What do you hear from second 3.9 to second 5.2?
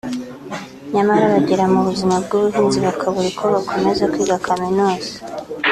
kwiga kaminuza